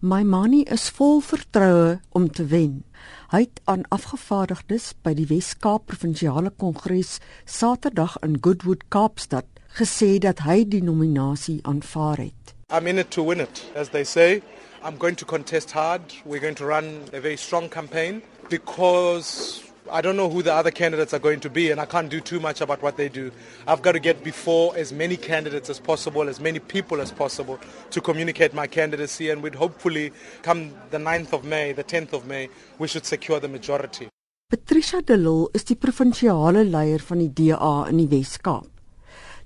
Maimani 0.00 0.62
is 0.62 0.90
vol 0.94 1.18
vertroue 1.26 1.96
om 2.14 2.28
te 2.30 2.44
wen. 2.46 2.84
Hy 3.32 3.40
het 3.48 3.60
aan 3.66 3.80
afgevaardigdes 3.90 4.92
by 5.02 5.10
die 5.18 5.24
Wes-Kaap 5.26 5.88
Provinsiale 5.90 6.52
Kongres 6.54 7.16
Saterdag 7.42 8.14
in 8.22 8.36
Goodwood, 8.38 8.84
Kaapstad 8.94 9.48
gesê 9.74 10.20
dat 10.22 10.44
hy 10.46 10.62
die 10.70 10.84
nominasie 10.86 11.58
aanvaar 11.66 12.22
het. 12.28 12.54
I'm 12.70 12.86
in 12.86 13.02
it 13.02 13.10
to 13.10 13.26
win 13.26 13.42
it, 13.42 13.64
as 13.74 13.90
they 13.90 14.04
say. 14.04 14.40
I'm 14.84 15.02
going 15.02 15.18
to 15.18 15.26
contest 15.26 15.74
hard. 15.74 16.14
We're 16.24 16.38
going 16.38 16.54
to 16.62 16.66
run 16.66 17.02
a 17.12 17.18
very 17.18 17.36
strong 17.36 17.68
campaign 17.68 18.22
because 18.48 19.66
I 19.90 20.00
don't 20.00 20.16
know 20.16 20.28
who 20.28 20.42
the 20.42 20.52
other 20.52 20.70
candidates 20.70 21.14
are 21.14 21.18
going 21.18 21.40
to 21.40 21.50
be, 21.50 21.70
and 21.70 21.80
I 21.80 21.86
can't 21.86 22.08
do 22.08 22.20
too 22.20 22.40
much 22.40 22.60
about 22.60 22.82
what 22.82 22.96
they 22.96 23.08
do. 23.08 23.30
I've 23.66 23.82
got 23.82 23.92
to 23.92 24.00
get 24.00 24.22
before 24.22 24.76
as 24.76 24.92
many 24.92 25.16
candidates 25.16 25.70
as 25.70 25.80
possible, 25.80 26.28
as 26.28 26.40
many 26.40 26.58
people 26.58 27.00
as 27.00 27.12
possible, 27.12 27.58
to 27.90 28.00
communicate 28.00 28.54
my 28.54 28.66
candidacy, 28.66 29.30
and 29.30 29.42
we'd 29.42 29.54
hopefully 29.54 30.12
come 30.42 30.72
the 30.90 30.98
9th 30.98 31.32
of 31.32 31.44
May, 31.44 31.72
the 31.72 31.84
10th 31.84 32.12
of 32.12 32.26
May, 32.26 32.48
we 32.78 32.88
should 32.88 33.06
secure 33.06 33.40
the 33.40 33.48
majority. 33.48 34.08
Patricia 34.50 35.02
de 35.02 35.16
Lille 35.16 35.48
is 35.52 35.64
die 35.64 35.76
provinsiale 35.76 36.64
leier 36.64 37.02
van 37.04 37.18
die 37.20 37.28
DA 37.28 37.86
in 37.90 37.98
die 38.00 38.08
Wes-Kaap. 38.08 38.70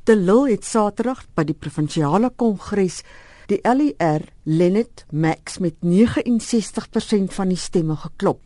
De 0.05 0.15
Lille 0.17 0.53
het 0.53 0.65
Saterdag 0.65 1.25
by 1.35 1.43
die 1.47 1.59
provinsiale 1.59 2.31
kongres 2.39 3.03
die 3.51 3.59
LER 3.67 4.25
Lenet 4.47 5.05
Max 5.11 5.59
met 5.59 5.75
69% 5.83 7.35
van 7.35 7.51
die 7.51 7.59
stemme 7.59 7.97
geklop. 7.99 8.41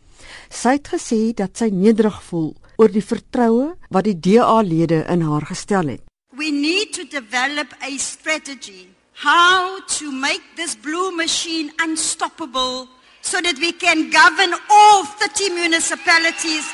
Sy 0.49 0.77
het 0.77 0.87
gesê 0.93 1.33
dat 1.37 1.57
sy 1.57 1.69
nederig 1.71 2.19
voel 2.29 2.53
oor 2.77 2.91
die 2.93 3.03
vertroue 3.03 3.73
wat 3.89 4.05
die 4.07 4.17
DA-lede 4.19 5.03
in 5.09 5.25
haar 5.27 5.45
gestel 5.49 5.95
het. 5.95 6.03
We 6.37 6.51
need 6.51 6.93
to 6.93 7.03
develop 7.09 7.73
a 7.81 7.97
strategy 7.97 8.87
how 9.13 9.79
to 9.97 10.11
make 10.11 10.41
this 10.55 10.75
blue 10.75 11.11
machine 11.15 11.71
unstoppable 11.81 12.87
so 13.21 13.41
that 13.41 13.57
we 13.59 13.71
can 13.71 14.09
govern 14.11 14.53
all 14.69 15.05
30 15.05 15.49
municipalities 15.55 16.65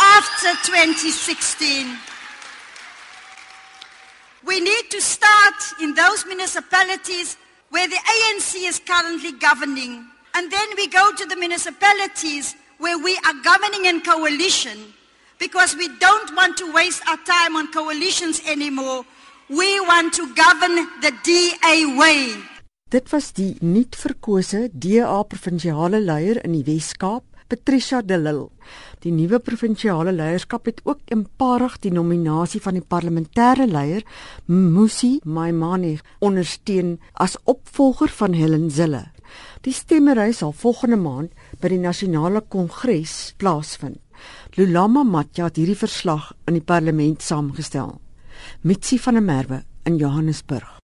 after 0.00 0.50
2016. 0.64 1.96
We 4.46 4.60
need 4.60 4.90
to 4.90 5.00
start 5.00 5.54
in 5.80 5.94
those 5.94 6.24
municipalities 6.26 7.36
where 7.70 7.88
the 7.88 7.96
ANC 7.96 8.68
is 8.68 8.80
currently 8.80 9.32
governing. 9.32 10.04
And 10.34 10.50
then 10.50 10.68
we 10.76 10.88
go 10.88 11.12
to 11.12 11.26
the 11.26 11.36
municipalities 11.36 12.56
where 12.78 12.98
we 12.98 13.16
are 13.26 13.36
governing 13.42 13.84
in 13.86 14.00
coalition 14.00 14.94
because 15.38 15.76
we 15.76 15.88
don't 15.98 16.34
want 16.36 16.56
to 16.58 16.72
waste 16.72 17.02
our 17.08 17.18
time 17.24 17.56
on 17.56 17.70
coalitions 17.72 18.40
anymore. 18.46 19.04
We 19.48 19.80
want 19.80 20.14
to 20.14 20.26
govern 20.34 20.88
the 21.00 21.12
DA 21.22 21.86
way. 21.98 22.34
Dit 22.88 23.10
was 23.10 23.32
die 23.34 23.56
nuut 23.60 23.96
verkose 23.96 24.68
DA 24.72 25.22
provinsiale 25.22 26.00
leier 26.00 26.38
in 26.44 26.52
die 26.54 26.64
Wes-Kaap, 26.64 27.24
Patricia 27.48 28.00
de 28.02 28.18
Lille. 28.18 28.48
Die 29.04 29.12
nuwe 29.12 29.40
provinsiale 29.42 30.12
leierskap 30.14 30.68
het 30.70 30.80
ook 30.84 31.02
eenparig 31.12 31.76
die 31.84 31.92
nominasie 31.92 32.60
van 32.62 32.78
die 32.78 32.84
parlementêre 32.94 33.66
leier, 33.68 34.06
Musi 34.46 35.18
Maimane, 35.24 35.98
ondersteun 36.24 36.96
as 37.12 37.36
opvolger 37.44 38.08
van 38.08 38.32
Helen 38.32 38.70
Zille. 38.70 39.04
Die 39.64 39.72
stemmery 39.72 40.32
sal 40.32 40.52
volgende 40.52 40.98
maand 41.00 41.32
by 41.60 41.70
die 41.72 41.80
nasionale 41.82 42.44
kongres 42.48 43.34
plaasvind. 43.40 44.00
Lulama 44.56 45.02
Matja 45.02 45.48
het 45.48 45.58
hierdie 45.58 45.78
verslag 45.78 46.32
in 46.46 46.58
die 46.58 46.64
parlement 46.64 47.22
saamgestel. 47.22 47.96
Mitsi 48.62 48.98
van 48.98 49.18
der 49.18 49.26
Merwe 49.26 49.64
in 49.84 49.98
Johannesburg. 49.98 50.80